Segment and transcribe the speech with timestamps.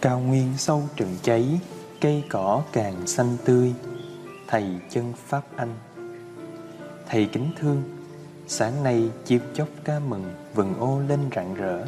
[0.00, 1.60] Cao nguyên sâu rừng cháy,
[2.00, 3.72] cây cỏ càng xanh tươi,
[4.48, 5.74] thầy chân Pháp Anh.
[7.08, 7.82] Thầy kính thương,
[8.46, 10.24] sáng nay chim chóc ca mừng,
[10.54, 11.86] vừng ô lên rạng rỡ.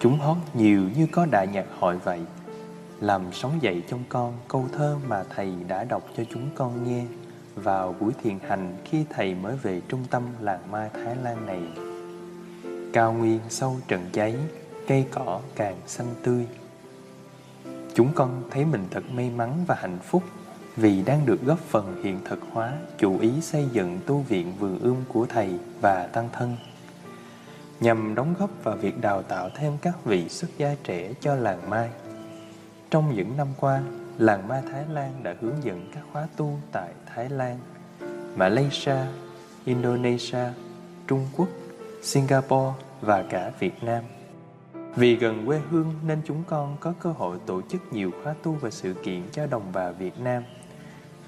[0.00, 2.20] Chúng hót nhiều như có đại nhạc hội vậy,
[3.00, 7.04] làm sống dậy trong con câu thơ mà thầy đã đọc cho chúng con nghe
[7.54, 11.62] vào buổi thiền hành khi thầy mới về trung tâm làng Mai Thái Lan này.
[12.92, 14.36] Cao nguyên sâu trần cháy,
[14.88, 16.46] cây cỏ càng xanh tươi.
[17.94, 20.22] Chúng con thấy mình thật may mắn và hạnh phúc
[20.76, 24.78] vì đang được góp phần hiện thực hóa chủ ý xây dựng tu viện vườn
[24.78, 26.56] ươm của Thầy và Tăng Thân
[27.80, 31.70] nhằm đóng góp vào việc đào tạo thêm các vị xuất gia trẻ cho làng
[31.70, 31.90] Mai.
[32.90, 33.82] Trong những năm qua,
[34.18, 37.58] làng Mai Thái Lan đã hướng dẫn các khóa tu tại Thái Lan,
[38.36, 38.96] Malaysia,
[39.64, 40.44] Indonesia,
[41.06, 41.48] Trung Quốc,
[42.02, 44.04] Singapore và cả Việt Nam.
[44.96, 48.52] Vì gần quê hương nên chúng con có cơ hội tổ chức nhiều khóa tu
[48.52, 50.42] và sự kiện cho đồng bào Việt Nam.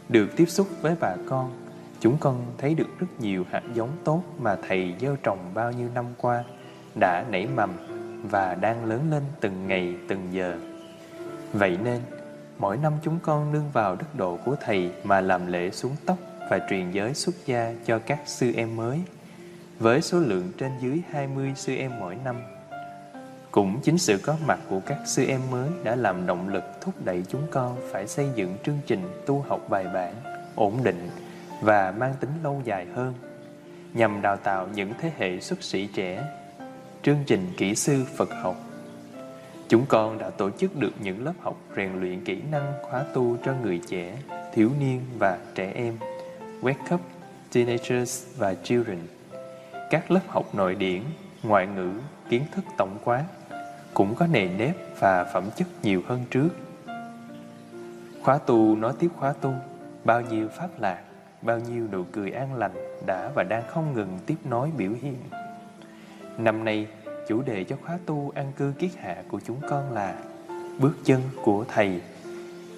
[0.09, 1.50] Được tiếp xúc với bà con,
[2.00, 5.89] chúng con thấy được rất nhiều hạt giống tốt mà thầy gieo trồng bao nhiêu
[5.94, 6.44] năm qua
[7.00, 7.70] đã nảy mầm
[8.31, 10.59] và đang lớn lên từng ngày từng giờ.
[11.53, 12.00] Vậy nên,
[12.59, 16.19] mỗi năm chúng con nương vào đức độ của thầy mà làm lễ xuống tóc
[16.50, 19.03] và truyền giới xuất gia cho các sư em mới,
[19.78, 22.37] với số lượng trên dưới 20 sư em mỗi năm.
[23.57, 26.95] Cũng chính sự có mặt của các sư em mới đã làm động lực thúc
[27.05, 30.15] đẩy chúng con phải xây dựng chương trình tu học bài bản,
[30.55, 31.09] ổn định
[31.61, 33.15] và mang tính lâu dài hơn,
[33.95, 36.25] nhằm đào tạo những thế hệ xuất sĩ trẻ.
[37.03, 38.57] Chương trình kỹ sư Phật học
[39.69, 43.37] Chúng con đã tổ chức được những lớp học rèn luyện kỹ năng khóa tu
[43.45, 44.19] cho người trẻ,
[44.55, 45.99] thiếu niên và trẻ em,
[46.62, 47.01] Wake Up,
[47.53, 48.99] Teenagers và Children.
[49.91, 51.03] Các lớp học nội điển,
[51.43, 51.91] ngoại ngữ,
[52.29, 53.25] kiến thức tổng quát
[53.97, 56.48] cũng có nề nếp và phẩm chất nhiều hơn trước.
[58.22, 59.54] Khóa tu nói tiếp khóa tu,
[60.04, 61.03] bao nhiêu pháp lạc,
[61.43, 62.72] bao nhiêu nụ cười an lành
[63.06, 65.16] đã và đang không ngừng tiếp nối biểu hiện.
[66.38, 66.87] Năm nay,
[67.28, 70.15] chủ đề cho khóa tu an cư kiết hạ của chúng con là
[70.78, 72.00] Bước chân của Thầy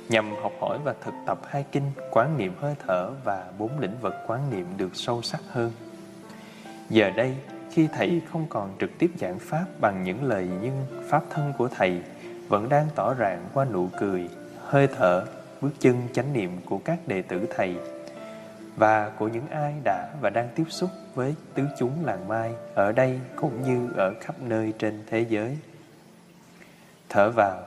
[0.08, 3.98] nhằm học hỏi và thực tập hai kinh quán niệm hơi thở và bốn lĩnh
[4.00, 5.72] vực quán niệm được sâu sắc hơn.
[6.90, 7.36] Giờ đây,
[7.70, 11.68] khi Thầy không còn trực tiếp giảng Pháp bằng những lời nhưng Pháp thân của
[11.68, 12.02] Thầy
[12.48, 14.28] vẫn đang tỏ rạng qua nụ cười,
[14.64, 15.26] hơi thở,
[15.60, 17.76] bước chân chánh niệm của các đệ tử Thầy
[18.76, 22.92] và của những ai đã và đang tiếp xúc với tứ chúng làng Mai ở
[22.92, 25.58] đây cũng như ở khắp nơi trên thế giới.
[27.08, 27.62] Thở vào,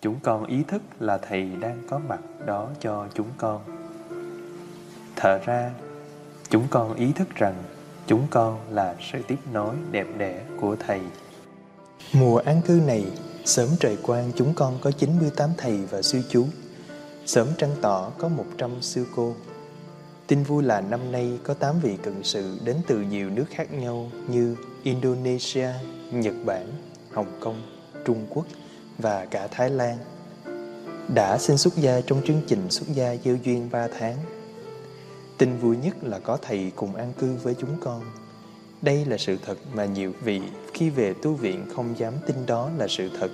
[0.00, 3.60] chúng con ý thức là Thầy đang có mặt đó cho chúng con.
[5.16, 5.70] Thở ra,
[6.48, 7.54] chúng con ý thức rằng
[8.06, 11.00] chúng con là sự tiếp nối đẹp đẽ của Thầy.
[12.12, 13.04] Mùa an cư này,
[13.44, 16.46] sớm trời quang chúng con có 98 thầy và sư chú.
[17.26, 19.34] Sớm trăng tỏ có 100 sư cô.
[20.26, 23.72] Tin vui là năm nay có 8 vị cận sự đến từ nhiều nước khác
[23.72, 25.68] nhau như Indonesia,
[26.10, 26.66] Nhật Bản,
[27.12, 27.62] Hồng Kông,
[28.04, 28.46] Trung Quốc
[28.98, 29.98] và cả Thái Lan
[31.14, 34.16] đã xin xuất gia trong chương trình xuất gia gieo duyên 3 tháng.
[35.38, 38.02] Tin vui nhất là có thầy cùng an cư với chúng con.
[38.82, 40.40] Đây là sự thật mà nhiều vị
[40.74, 43.30] khi về tu viện không dám tin đó là sự thật.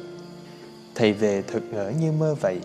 [0.94, 2.60] Thầy về thật ngỡ như mơ vậy.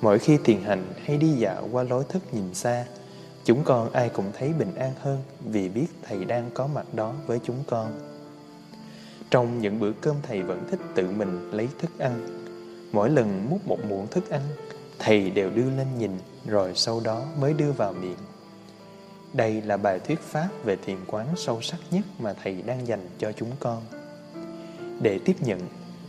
[0.00, 2.84] Mỗi khi thiền hành hay đi dạo qua lối thức nhìn xa,
[3.44, 7.14] Chúng con ai cũng thấy bình an hơn vì biết Thầy đang có mặt đó
[7.26, 7.92] với chúng con.
[9.30, 12.20] Trong những bữa cơm Thầy vẫn thích tự mình lấy thức ăn.
[12.92, 14.42] Mỗi lần múc một muỗng thức ăn,
[14.98, 16.10] Thầy đều đưa lên nhìn
[16.46, 18.16] rồi sau đó mới đưa vào miệng.
[19.32, 23.08] Đây là bài thuyết pháp về thiền quán sâu sắc nhất mà Thầy đang dành
[23.18, 23.82] cho chúng con.
[25.00, 25.60] Để tiếp nhận,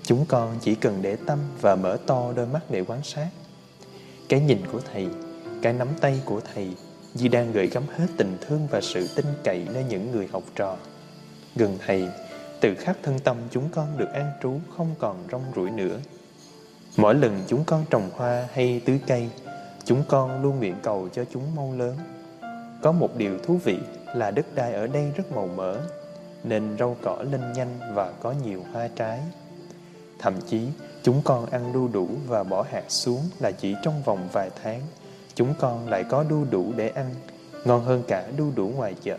[0.03, 3.27] chúng con chỉ cần để tâm và mở to đôi mắt để quan sát.
[4.29, 5.07] Cái nhìn của Thầy,
[5.61, 6.75] cái nắm tay của Thầy
[7.13, 10.43] như đang gửi gắm hết tình thương và sự tin cậy nơi những người học
[10.55, 10.77] trò.
[11.55, 12.07] Gần Thầy,
[12.61, 15.99] từ khắp thân tâm chúng con được an trú không còn rong rủi nữa.
[16.97, 19.29] Mỗi lần chúng con trồng hoa hay tưới cây,
[19.91, 21.97] chúng con luôn nguyện cầu cho chúng mau lớn.
[22.81, 23.77] Có một điều thú vị
[24.15, 25.77] là đất đai ở đây rất màu mỡ,
[26.43, 29.19] nên rau cỏ lên nhanh và có nhiều hoa trái.
[30.19, 30.67] Thậm chí,
[31.03, 34.81] chúng con ăn đu đủ và bỏ hạt xuống là chỉ trong vòng vài tháng
[35.35, 37.09] chúng con lại có đu đủ để ăn,
[37.65, 39.17] ngon hơn cả đu đủ ngoài chợ.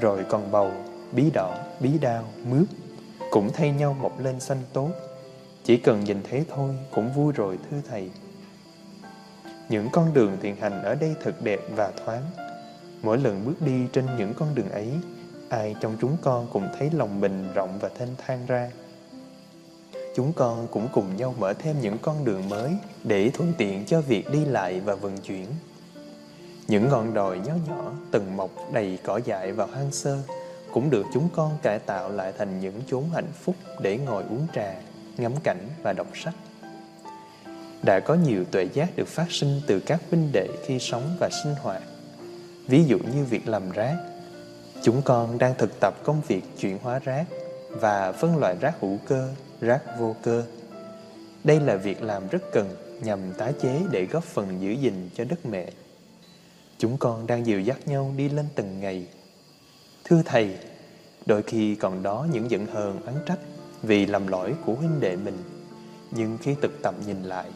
[0.00, 0.70] Rồi còn bầu,
[1.12, 2.66] bí đỏ, bí đao, mướp,
[3.30, 4.90] cũng thay nhau mọc lên xanh tốt.
[5.64, 8.10] Chỉ cần nhìn thấy thôi cũng vui rồi thưa Thầy.
[9.68, 12.22] Những con đường thiền hành ở đây thật đẹp và thoáng.
[13.02, 14.88] Mỗi lần bước đi trên những con đường ấy,
[15.48, 18.70] ai trong chúng con cũng thấy lòng mình rộng và thanh thang ra.
[20.14, 24.00] chúng con cũng cùng nhau mở thêm những con đường mới để thuận tiện cho
[24.00, 25.46] việc đi lại và vận chuyển.
[26.68, 30.18] Những ngọn đồi nhỏ nhỏ từng mọc đầy cỏ dại và hoang sơ
[30.72, 34.46] cũng được chúng con cải tạo lại thành những chốn hạnh phúc để ngồi uống
[34.54, 34.74] trà,
[35.16, 36.34] ngắm cảnh và đọc sách.
[37.84, 41.30] Đã có nhiều tuệ giác được phát sinh từ các huynh đệ khi sống và
[41.42, 41.82] sinh hoạt.
[42.66, 43.96] Ví dụ như việc làm rác.
[44.82, 47.26] Chúng con đang thực tập công việc chuyển hóa rác
[47.68, 49.28] và phân loại rác hữu cơ,
[49.60, 50.44] rác vô cơ.
[51.44, 55.24] Đây là việc làm rất cần nhằm tái chế để góp phần giữ gìn cho
[55.24, 55.66] đất mẹ.
[56.78, 59.06] Chúng con đang dìu dắt nhau đi lên từng ngày.
[60.04, 60.56] Thưa Thầy,
[61.26, 63.38] đôi khi còn đó những giận hờn oán trách
[63.82, 65.38] vì làm lỗi của huynh đệ mình.
[66.10, 67.46] Nhưng khi thực tập nhìn lại,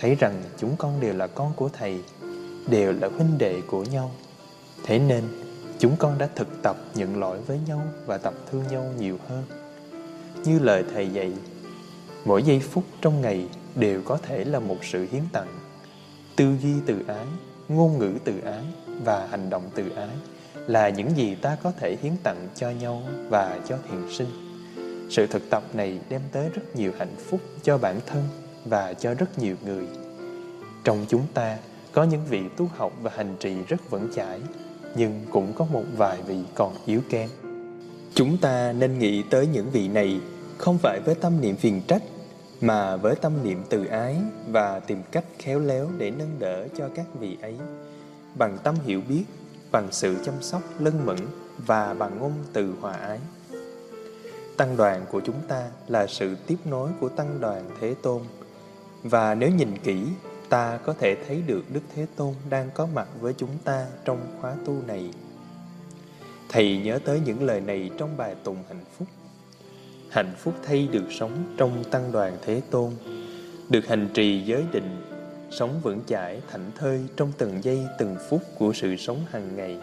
[0.00, 2.00] thấy rằng chúng con đều là con của Thầy,
[2.68, 4.10] đều là huynh đệ của nhau.
[4.84, 5.24] Thế nên,
[5.78, 9.44] chúng con đã thực tập nhận lỗi với nhau và tập thương nhau nhiều hơn.
[10.44, 11.32] Như lời Thầy dạy,
[12.24, 15.58] mỗi giây phút trong ngày đều có thể là một sự hiến tặng.
[16.36, 17.26] Tư duy từ ái,
[17.68, 18.64] ngôn ngữ từ ái
[19.04, 20.08] và hành động từ ái
[20.54, 24.28] là những gì ta có thể hiến tặng cho nhau và cho thiền sinh.
[25.10, 28.22] Sự thực tập này đem tới rất nhiều hạnh phúc cho bản thân
[28.64, 29.84] và cho rất nhiều người.
[30.84, 31.58] Trong chúng ta
[31.92, 34.40] có những vị tu học và hành trì rất vững chãi,
[34.96, 37.30] nhưng cũng có một vài vị còn yếu kém.
[38.14, 40.20] Chúng ta nên nghĩ tới những vị này
[40.58, 42.02] không phải với tâm niệm phiền trách,
[42.60, 44.16] mà với tâm niệm từ ái
[44.48, 47.54] và tìm cách khéo léo để nâng đỡ cho các vị ấy
[48.34, 49.24] bằng tâm hiểu biết,
[49.72, 51.16] bằng sự chăm sóc lân mẫn
[51.66, 53.18] và bằng ngôn từ hòa ái.
[54.56, 58.22] Tăng đoàn của chúng ta là sự tiếp nối của tăng đoàn Thế Tôn.
[59.02, 59.98] Và nếu nhìn kỹ,
[60.48, 64.18] ta có thể thấy được Đức Thế Tôn đang có mặt với chúng ta trong
[64.40, 65.10] khóa tu này.
[66.48, 69.08] Thầy nhớ tới những lời này trong bài tùng hạnh phúc.
[70.10, 72.92] Hạnh phúc thay được sống trong tăng đoàn Thế Tôn,
[73.68, 75.02] được hành trì giới định,
[75.50, 79.78] sống vững chãi, thảnh thơi trong từng giây từng phút của sự sống hàng ngày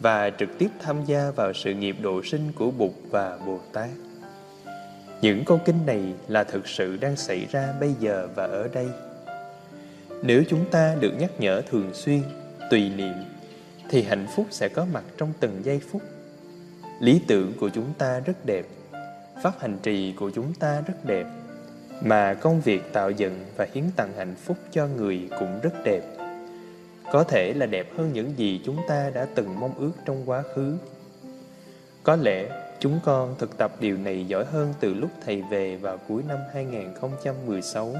[0.00, 3.88] và trực tiếp tham gia vào sự nghiệp độ sinh của Bụt và Bồ Tát.
[5.20, 8.88] Những câu kinh này là thực sự đang xảy ra bây giờ và ở đây.
[10.22, 12.22] Nếu chúng ta được nhắc nhở thường xuyên,
[12.70, 13.14] tùy niệm,
[13.90, 16.02] thì hạnh phúc sẽ có mặt trong từng giây phút.
[17.00, 18.66] Lý tưởng của chúng ta rất đẹp,
[19.42, 21.26] pháp hành trì của chúng ta rất đẹp,
[22.02, 26.02] mà công việc tạo dựng và hiến tặng hạnh phúc cho người cũng rất đẹp
[27.12, 30.42] có thể là đẹp hơn những gì chúng ta đã từng mong ước trong quá
[30.54, 30.76] khứ.
[32.02, 32.48] Có lẽ
[32.80, 36.38] chúng con thực tập điều này giỏi hơn từ lúc Thầy về vào cuối năm
[36.52, 37.94] 2016.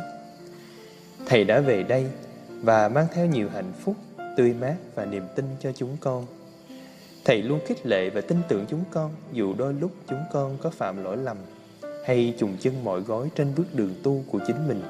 [1.27, 2.07] Thầy đã về đây
[2.49, 3.97] và mang theo nhiều hạnh phúc,
[4.37, 6.27] tươi mát và niềm tin cho chúng con.
[7.25, 10.71] Thầy luôn khích lệ và tin tưởng chúng con dù đôi lúc chúng con có
[10.71, 11.37] phạm lỗi lầm
[12.05, 14.83] hay trùng chân mọi gói trên bước đường tu của chính mình.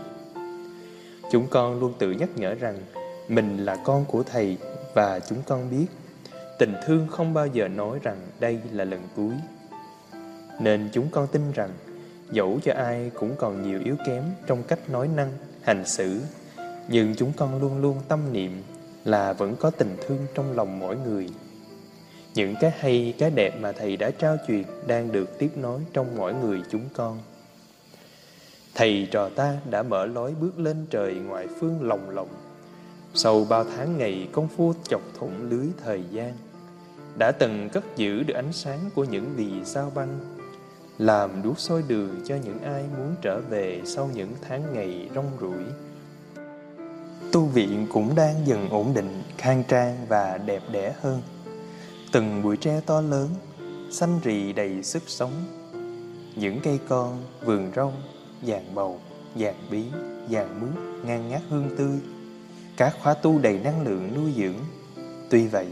[1.32, 2.78] Chúng con luôn tự nhắc nhở rằng
[3.28, 4.58] mình là con của Thầy
[4.94, 5.86] và chúng con biết
[6.58, 9.32] tình thương không bao giờ nói rằng đây là lần cuối.
[10.60, 11.70] Nên chúng con tin rằng
[12.30, 15.30] dẫu cho ai cũng còn nhiều yếu kém trong cách nói năng,
[15.62, 16.20] hành xử,
[16.88, 18.62] nhưng chúng con luôn luôn tâm niệm
[19.04, 21.28] là vẫn có tình thương trong lòng mỗi người.
[22.34, 26.16] Những cái hay, cái đẹp mà Thầy đã trao truyền đang được tiếp nối trong
[26.16, 27.20] mỗi người chúng con.
[28.74, 32.28] Thầy trò ta đã mở lối bước lên trời ngoại phương lòng lòng
[33.18, 36.32] sau bao tháng ngày công phu chọc thủng lưới thời gian
[37.18, 40.35] Đã từng cất giữ được ánh sáng của những vì sao băng
[40.98, 45.30] làm đuốc soi đường cho những ai muốn trở về sau những tháng ngày rong
[45.40, 45.64] ruổi.
[47.32, 51.22] Tu viện cũng đang dần ổn định, khang trang và đẹp đẽ hơn.
[52.12, 53.28] Từng bụi tre to lớn,
[53.90, 55.32] xanh rì đầy sức sống.
[56.36, 57.92] Những cây con, vườn rau,
[58.42, 59.00] vàng bầu,
[59.34, 59.84] vàng bí,
[60.30, 61.98] vàng mướt, ngang ngát hương tươi.
[62.76, 64.64] Các khóa tu đầy năng lượng nuôi dưỡng.
[65.30, 65.66] Tuy vậy,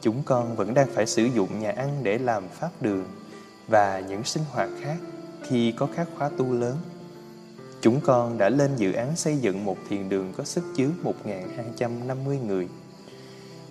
[0.00, 3.04] chúng con vẫn đang phải sử dụng nhà ăn để làm pháp đường
[3.68, 4.96] và những sinh hoạt khác
[5.42, 6.76] khi có các khóa tu lớn.
[7.80, 10.90] Chúng con đã lên dự án xây dựng một thiền đường có sức chứa
[11.24, 12.68] 1.250 người.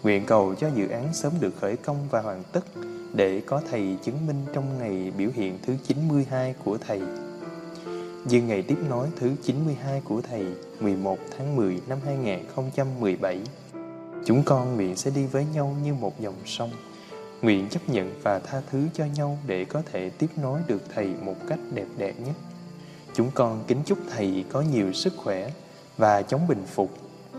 [0.04, 2.66] Nguyện cầu cho dự án sớm được khởi công và hoàn tất
[3.14, 7.02] để có Thầy chứng minh trong ngày biểu hiện thứ 92 của Thầy.
[8.26, 10.46] Như ngày tiếp nối thứ 92 của Thầy
[10.80, 13.42] 11 tháng 10 năm 2017
[14.28, 16.72] Chúng con nguyện sẽ đi với nhau như một dòng sông
[17.42, 21.08] Nguyện chấp nhận và tha thứ cho nhau để có thể tiếp nối được Thầy
[21.22, 22.36] một cách đẹp đẽ nhất
[23.14, 25.50] Chúng con kính chúc Thầy có nhiều sức khỏe
[25.98, 26.90] và chống bình phục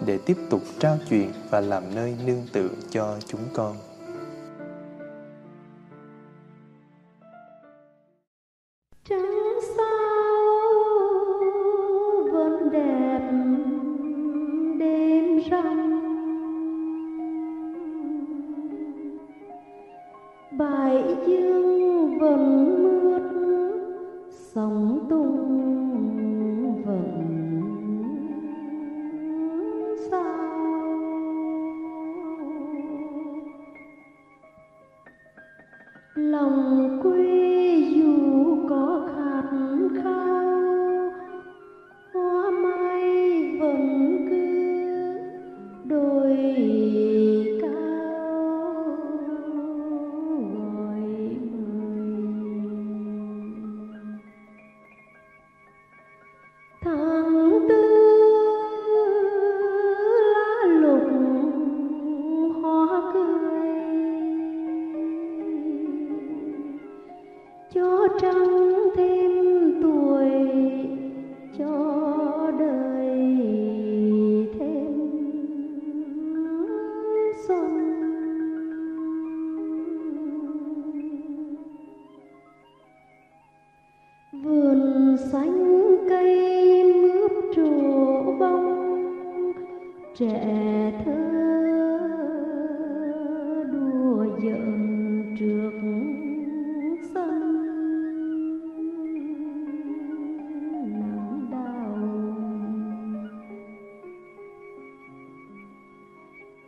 [0.07, 3.77] để tiếp tục trao truyền và làm nơi nương tựa cho chúng con.
[9.09, 10.08] Trắng sao
[20.59, 23.23] bãi dương vẫn mướt
[24.31, 27.25] sóng tung vẫn
[30.11, 30.25] sao.
[36.15, 37.01] Lòng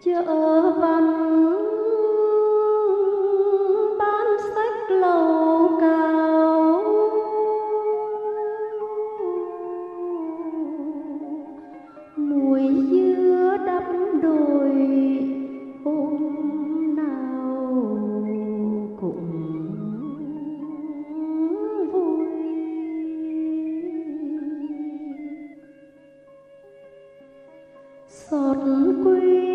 [0.04, 0.22] chợ
[0.80, 1.06] văn
[3.98, 6.82] bán sách lầu cao.
[12.16, 13.84] Mùi dưa đắp
[14.22, 14.72] đồi
[15.84, 16.16] hôm
[16.96, 17.98] nào
[19.00, 19.30] cũng
[21.92, 22.26] vui.
[28.08, 28.56] Sọt
[29.04, 29.49] quy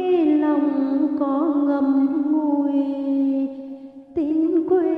[1.20, 2.74] có ngâm ngùi
[4.16, 4.96] tin quê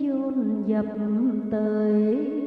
[0.00, 0.86] dồn dập
[1.50, 2.37] tới.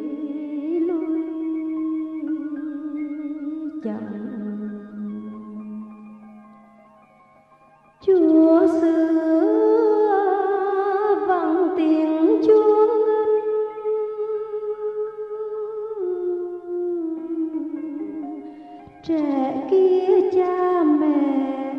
[19.04, 21.74] trẻ kia cha mẹ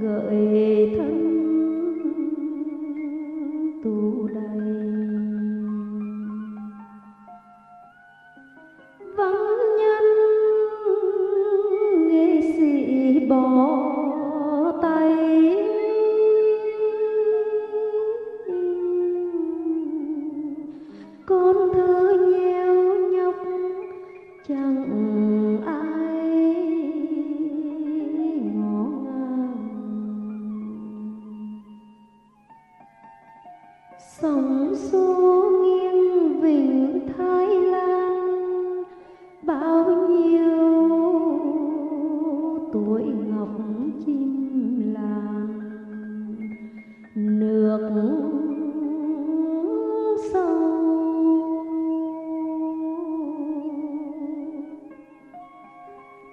[0.00, 1.21] gợi thân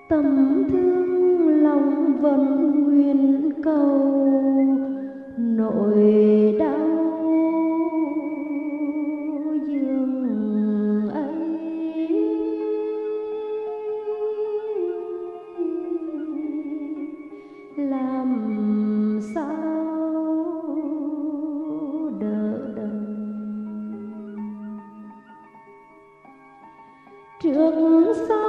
[0.09, 3.99] tâm thương lòng vẫn nguyện cầu
[5.37, 6.79] nỗi đau
[9.67, 11.35] dương ấy.
[17.75, 18.49] Làm
[27.41, 28.48] trước sau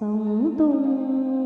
[0.00, 1.39] 房东